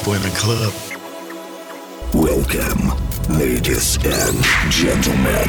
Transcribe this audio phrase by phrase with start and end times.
[0.00, 0.72] people in the club.
[2.14, 2.92] Welcome,
[3.38, 4.36] ladies and
[4.70, 5.48] gentlemen.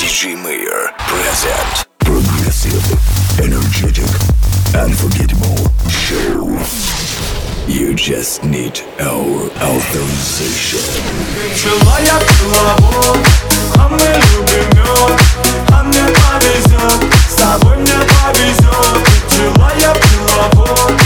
[0.00, 1.86] DJ Mayor present.
[1.98, 2.84] Progressive,
[3.40, 4.10] energetic,
[4.74, 5.56] unforgettable
[5.88, 6.48] show.
[7.66, 10.80] You just need our authorization.
[11.54, 13.18] Человек лобок,
[13.76, 14.80] а мы любим
[15.72, 19.06] а мне повезет, с тобой мне повезет.
[19.28, 19.98] Человек
[20.36, 20.99] лобок.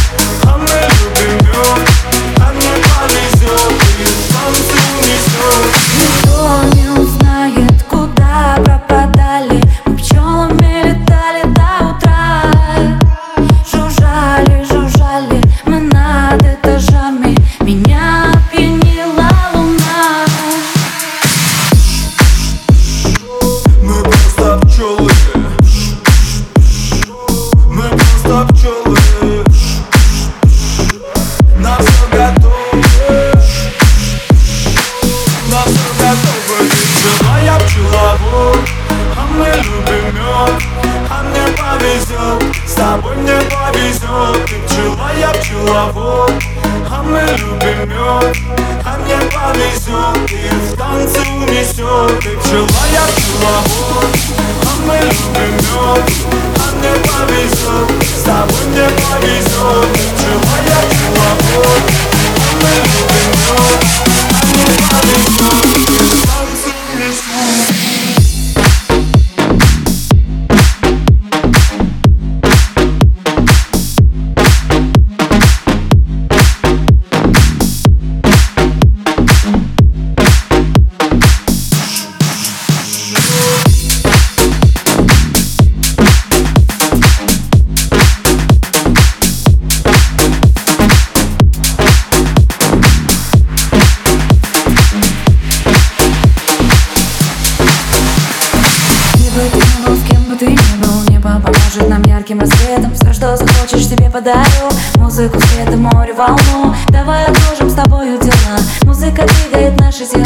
[104.15, 106.75] пропадаю Музыку, света, море, волну.
[106.89, 108.59] Давай отложим с тобою дела.
[108.85, 110.25] Музыка двигает наши тела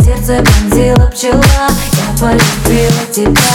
[0.00, 1.42] Сердце пронзила пчела.
[1.92, 3.47] Я полюбила тебя.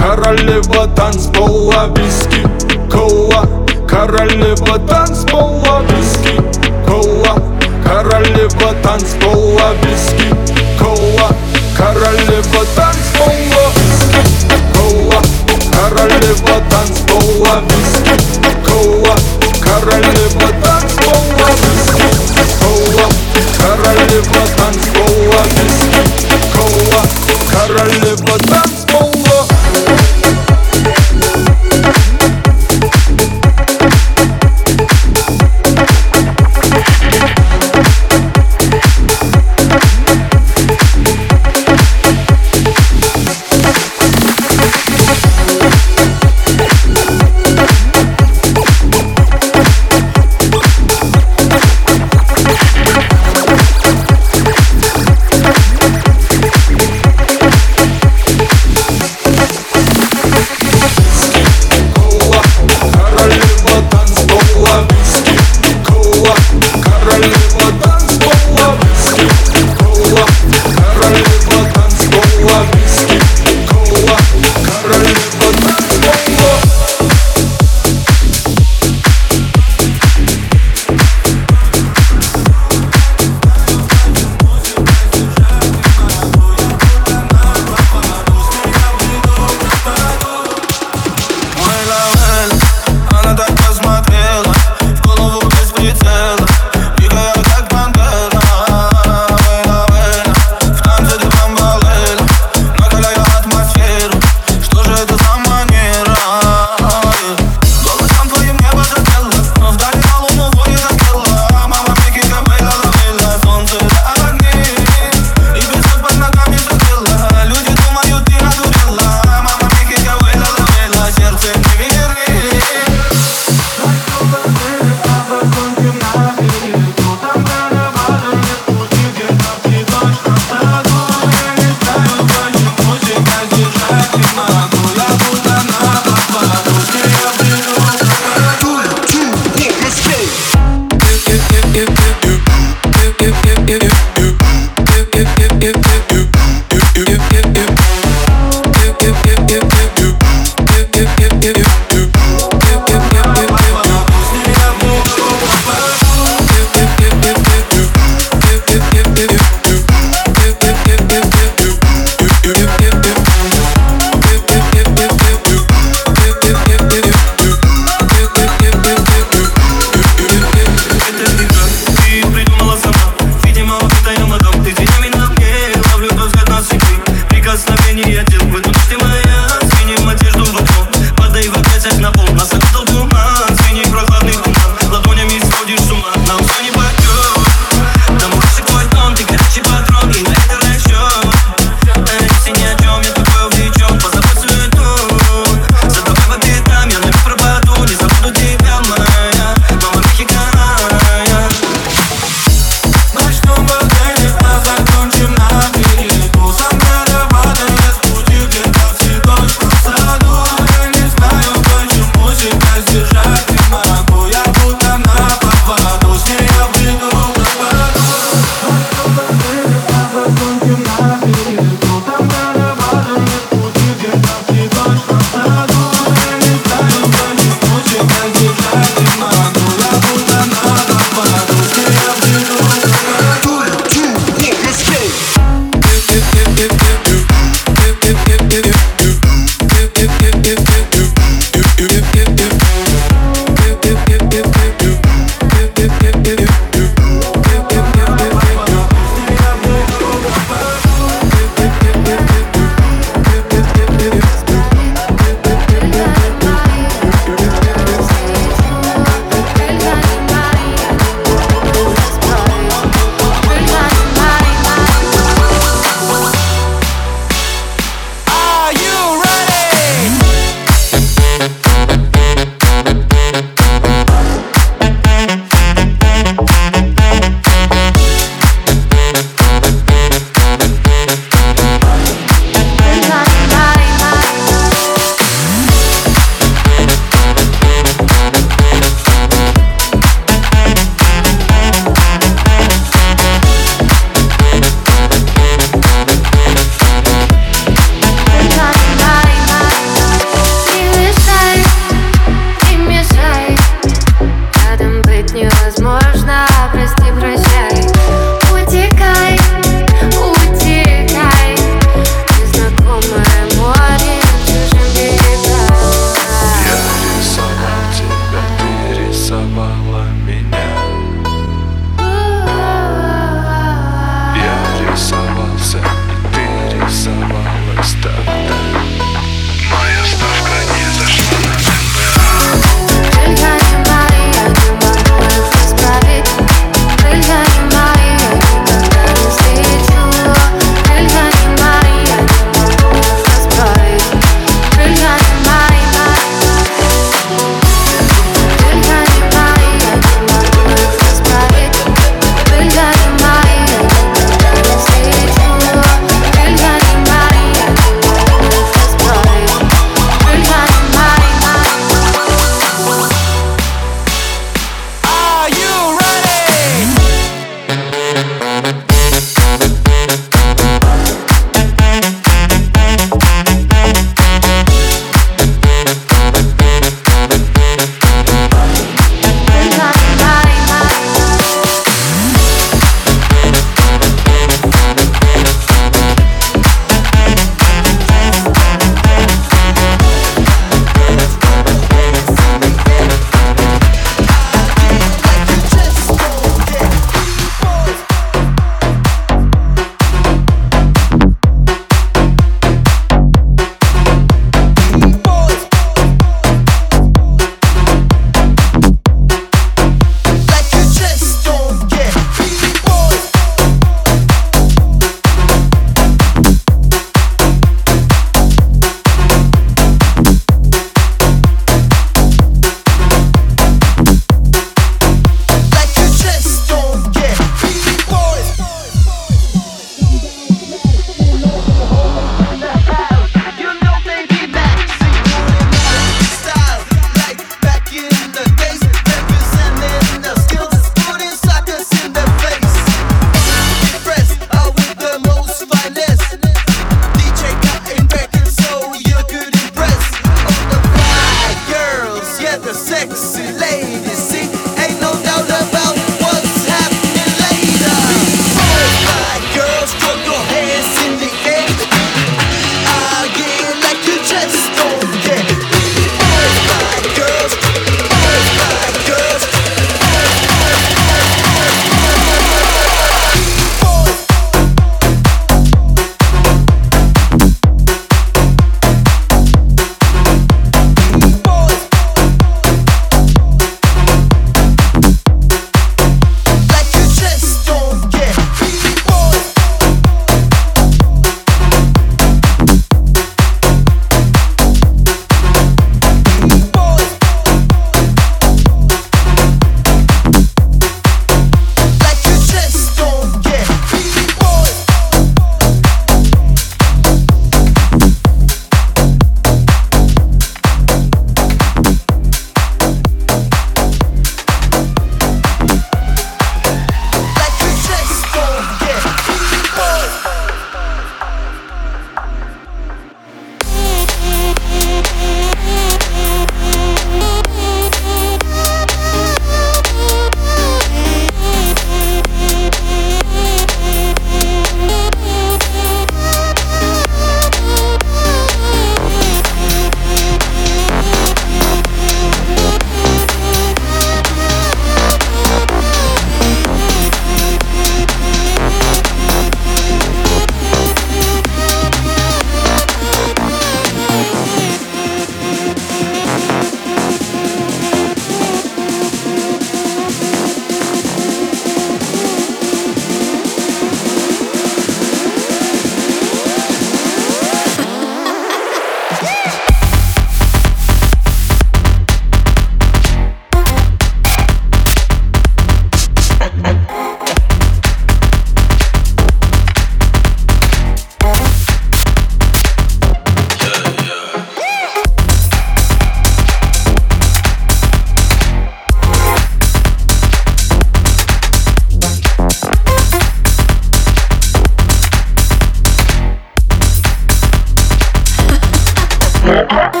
[599.71, 600.00] Yeah.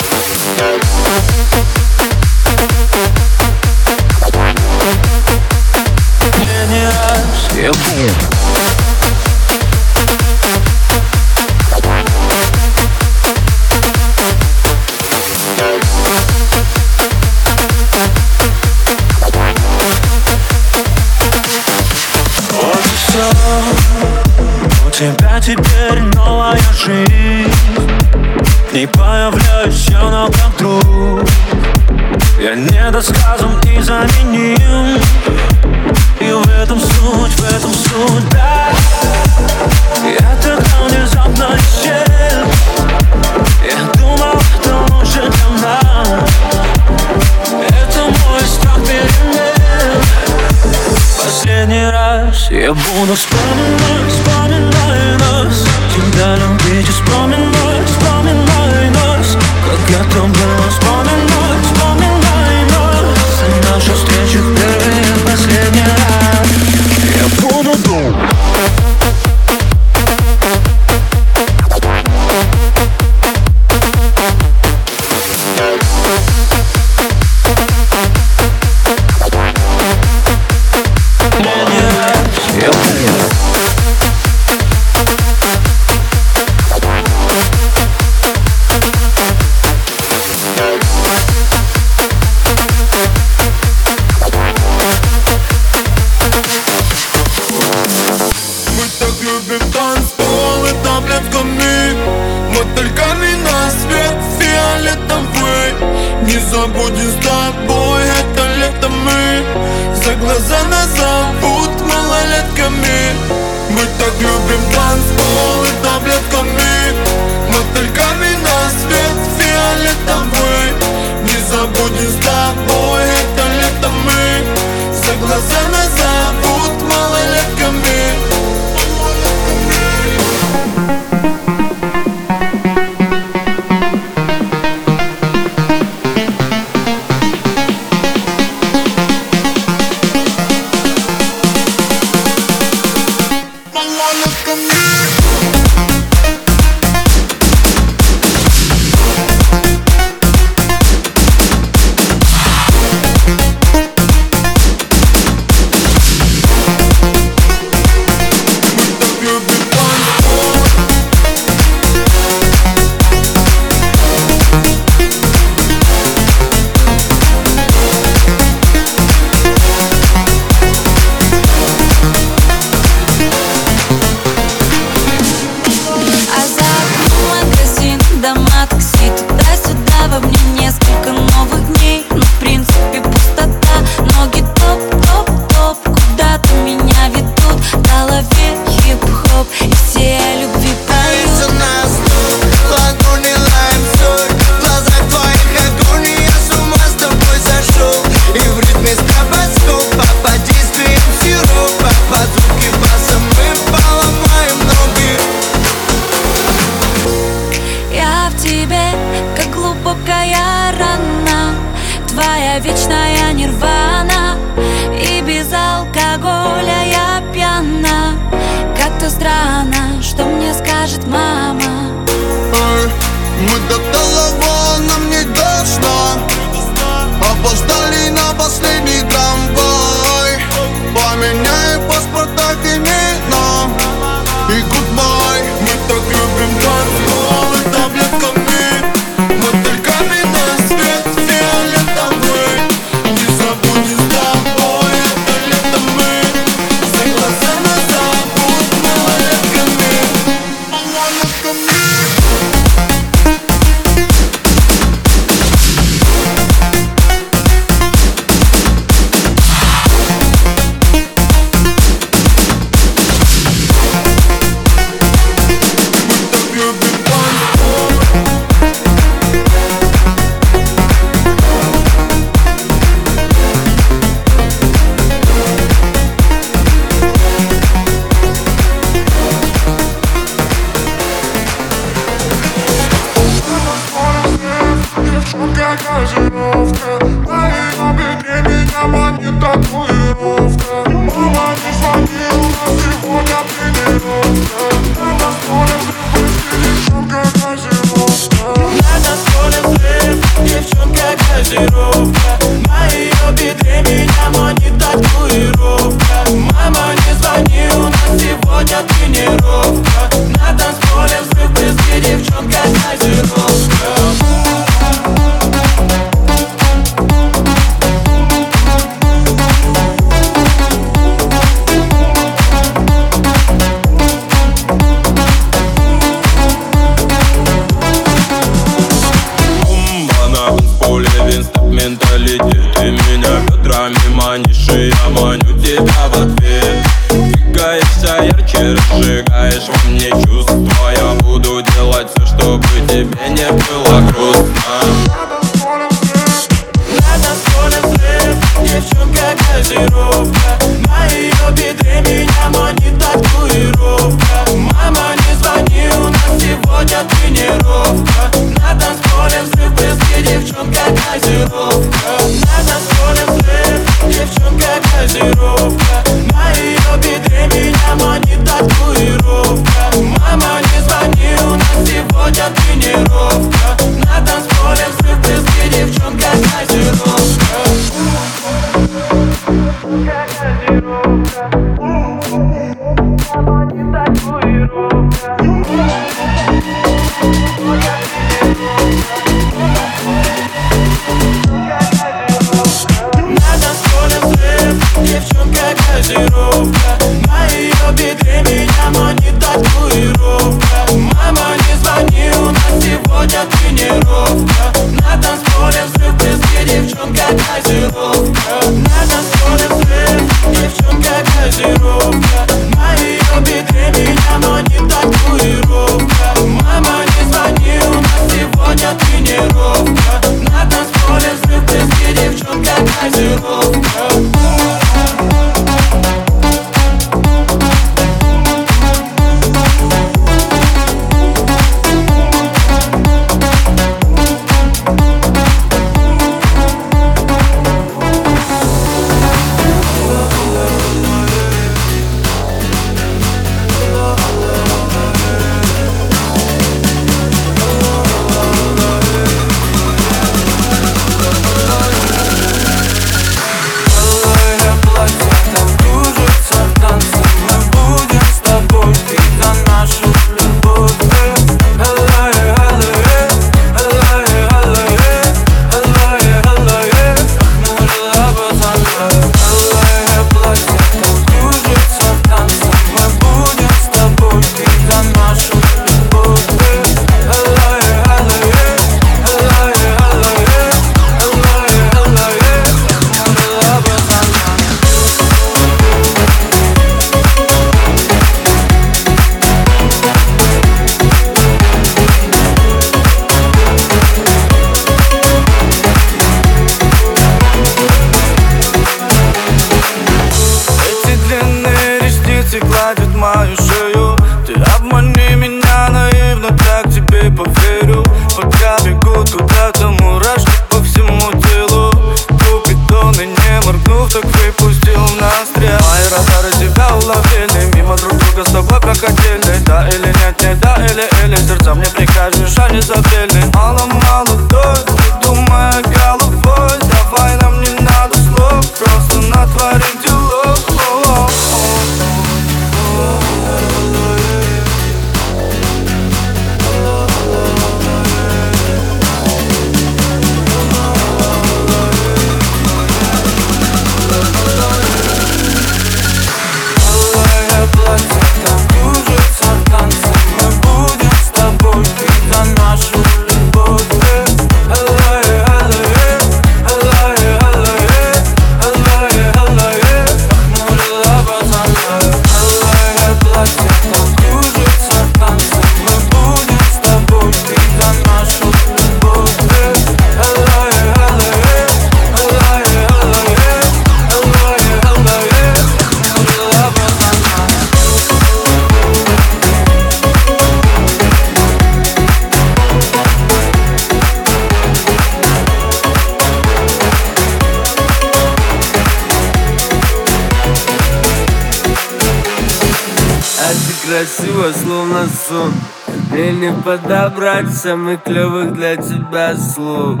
[597.62, 600.00] самых клевых для тебя слов.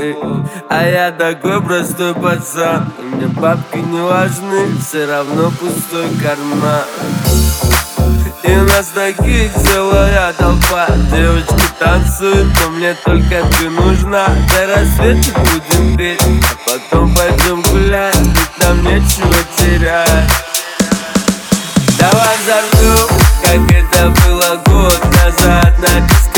[0.00, 0.14] Э,
[0.70, 2.90] а я такой простой пацан.
[3.02, 6.84] Мне бабки не важны, все равно пустой карман.
[8.44, 10.86] И у нас таких целая толпа.
[11.12, 14.26] Девочки танцуют, но мне только ты нужна.
[14.48, 20.32] До рассвета будем петь, а потом пойдем гулять Ведь нам нечего терять.
[21.98, 23.08] Давай взорвем,
[23.42, 25.78] как это было год назад.
[25.78, 26.31] На дискотеке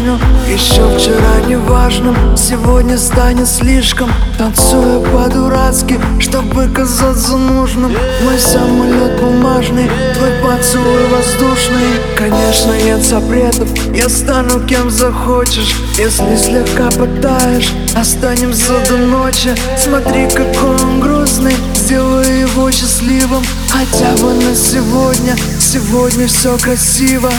[0.00, 4.10] начну Еще вчера неважным, сегодня станет слишком.
[4.38, 7.92] Танцуя по-дурацки, чтобы казаться нужным.
[8.24, 12.00] Мой самолет бумажный, твой поцелуй воздушный.
[12.16, 15.76] Конечно нет запретов, я стану кем захочешь.
[15.98, 19.54] Если слегка пытаешь, останемся до ночи.
[19.78, 23.44] Смотри, какой он грустный, сделаю его счастливым.
[23.68, 27.30] Хотя бы на сегодня, сегодня все красиво.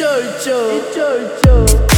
[0.00, 1.89] Jojo, Jojo.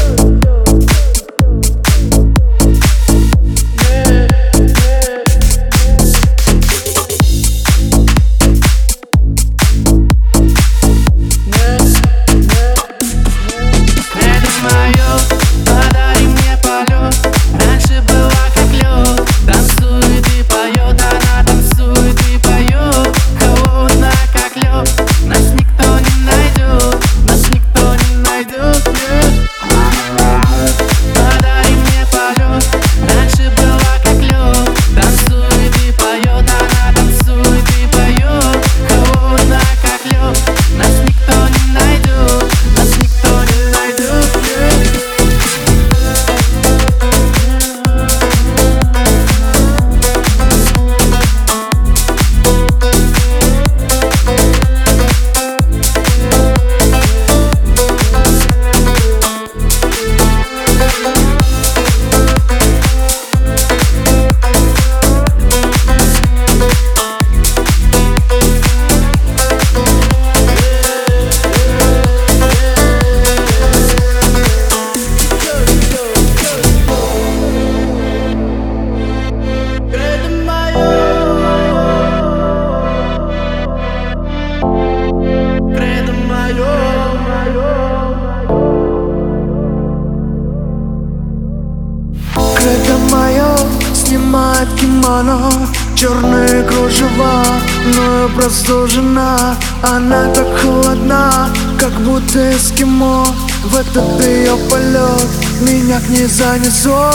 [103.73, 105.29] в этот ее полет
[105.63, 107.11] Меня к ней занесло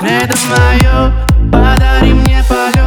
[0.00, 1.12] Это мое,
[1.50, 2.83] подари мне полет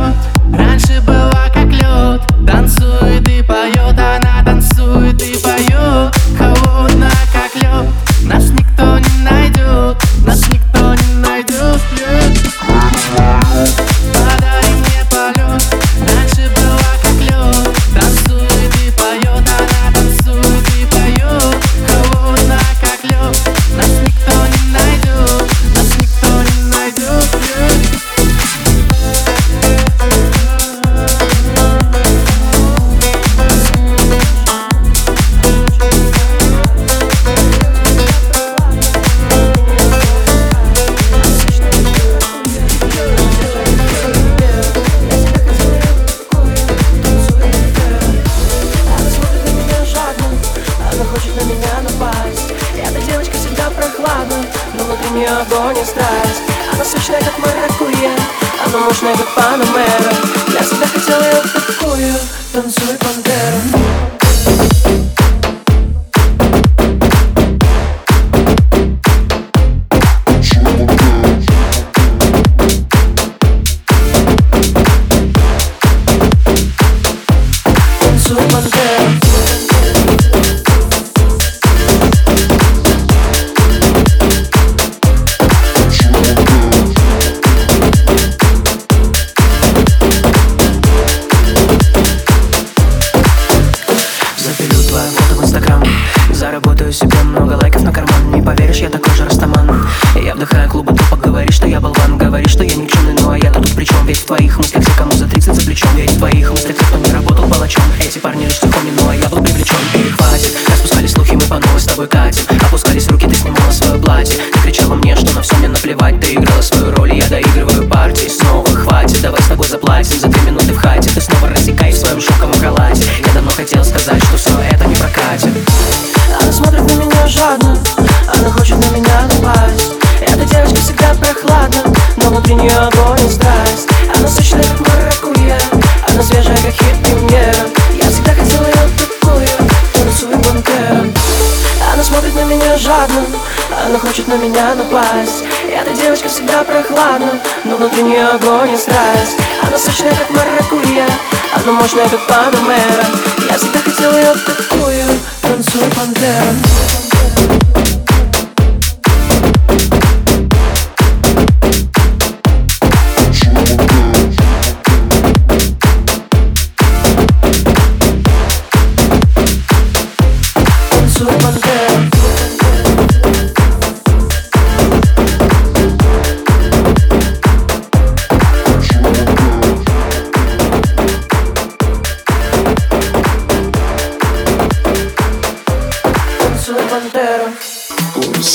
[152.11, 152.86] the Spider-Man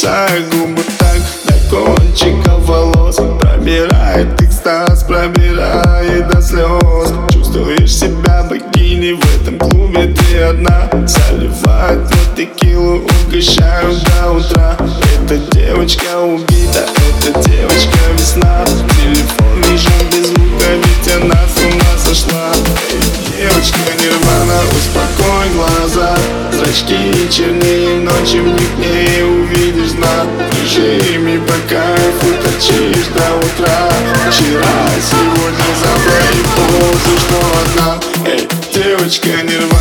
[0.02, 7.12] кусаю губы так до кончика волос Пробирает экстаз, пробирает до слез.
[7.32, 10.88] Чувствуешь себя богиней в этом клубе ты одна.
[11.06, 14.76] Заливает мне текилу, угощаю до утра.
[15.24, 16.86] Эта девочка убита,
[17.20, 18.64] эта девочка весна.
[18.96, 22.50] Телефон вижу без звука, ведь она с ума сошла.
[22.90, 23.00] Эй,
[23.38, 30.26] девочка нирвана, успокой глаза зрачки Чернее ночи в них не увидишь знак
[30.62, 33.90] Режими по кайфу точишь до утра.
[34.30, 39.71] Вчера, сегодня, завтра и позже, что одна Эй, девочка, не рвай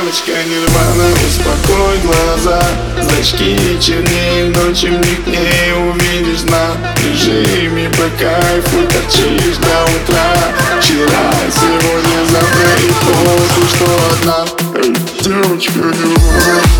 [0.00, 2.62] девочка нирвана Успокой глаза,
[3.02, 6.42] значки чернее ночи в не на.
[6.44, 6.76] дна.
[6.96, 10.30] Режиме по кайфу торчишь до утра.
[10.80, 14.38] Вчера, сегодня, завтра и позже, что одна.
[15.20, 16.70] Девочка нирвана.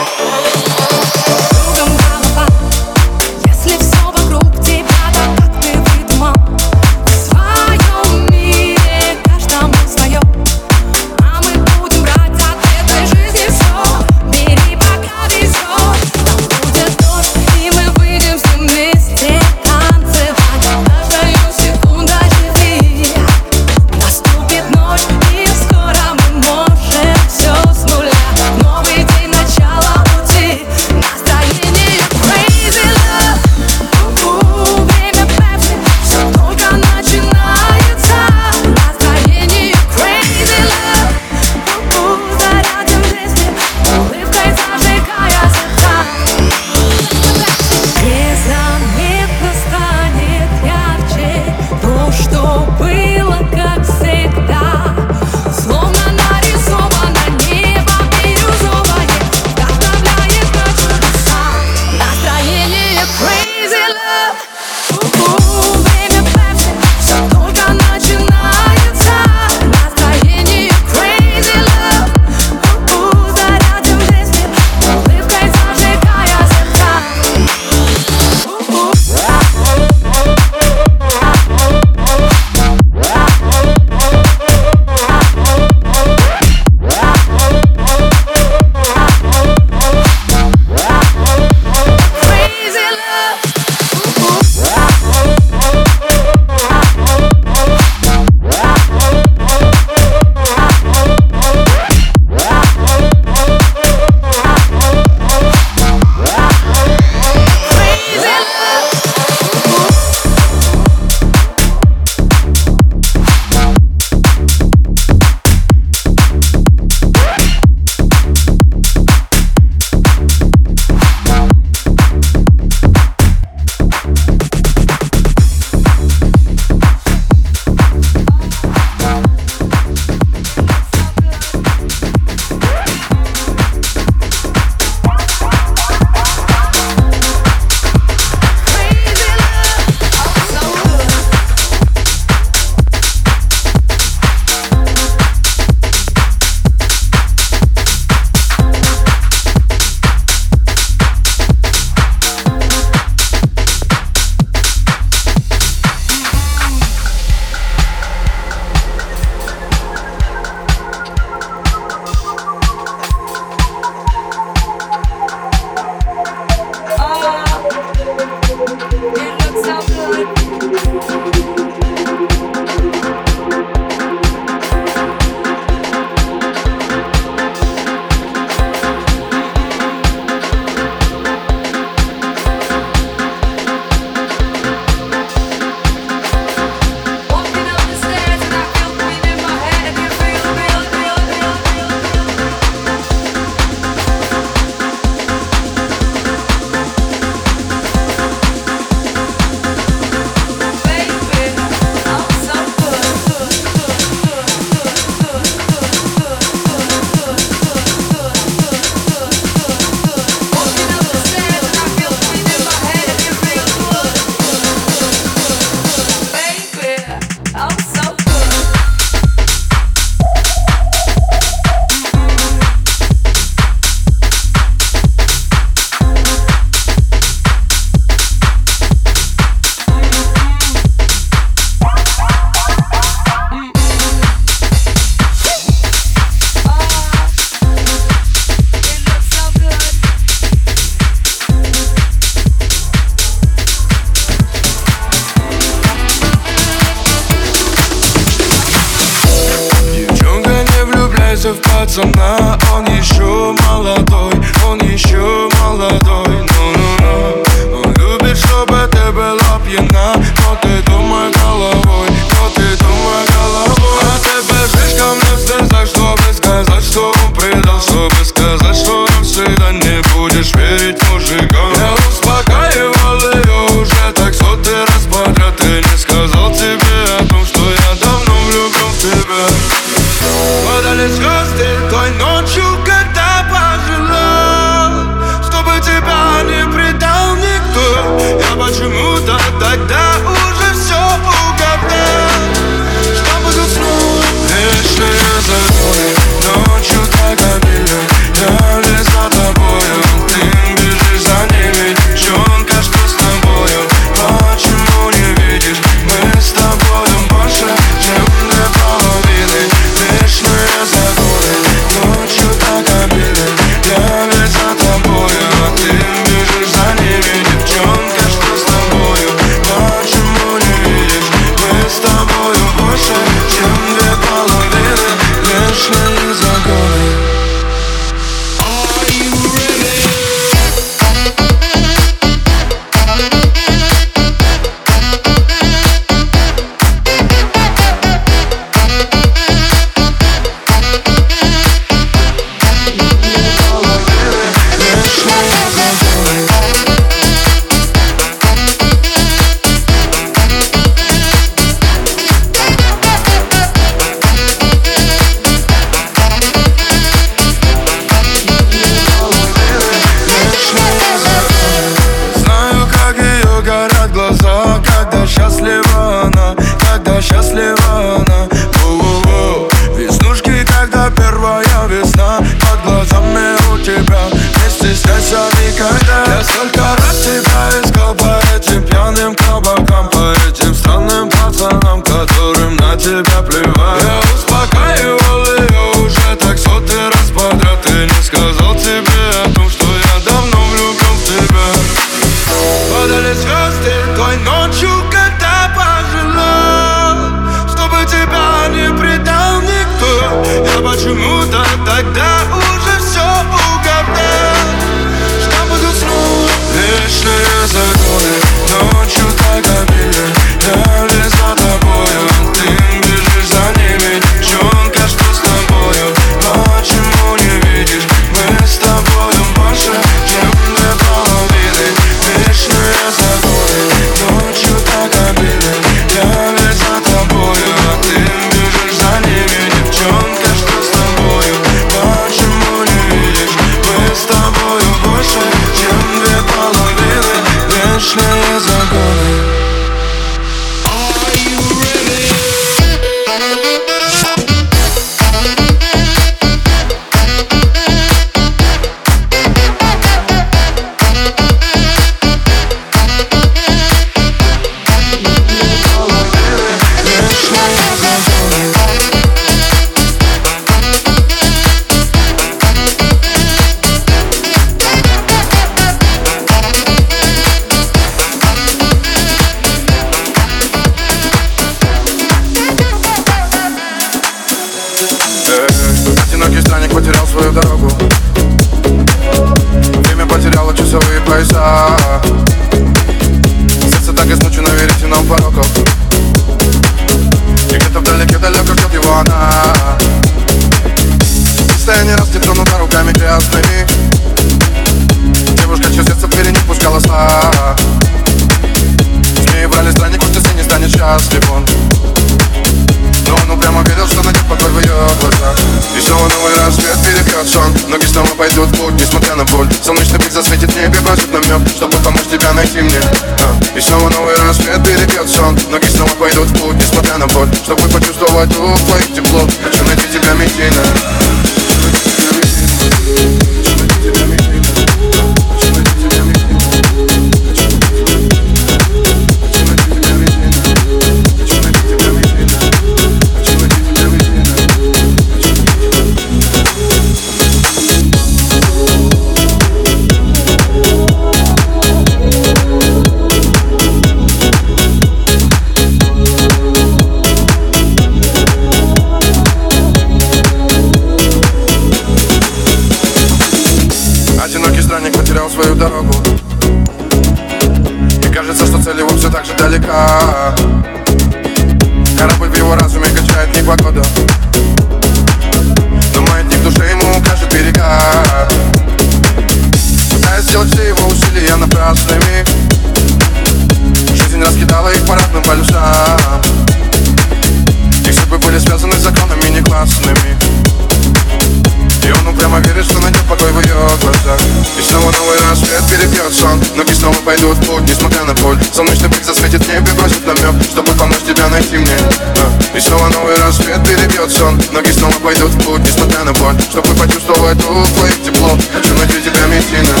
[588.81, 591.93] со мной, что пик засветит небе, бросит намек Чтобы помочь тебя найти мне.
[591.93, 594.59] Э, и снова новый рассвет перебьет сон.
[594.71, 597.85] Ноги снова пойдут в путь, несмотря на боль Чтобы почувствовать у
[598.25, 598.57] тепло.
[598.73, 600.00] Хочу найти тебя, Митина.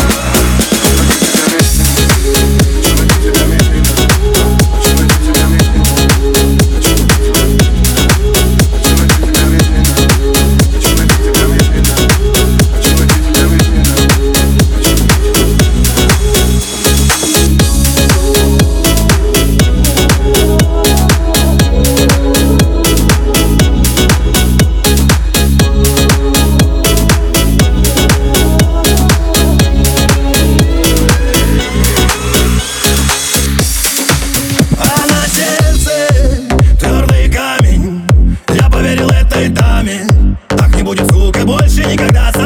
[41.91, 42.40] Michael Dawson.